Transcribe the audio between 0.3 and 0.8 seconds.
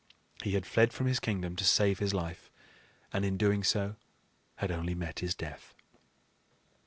He had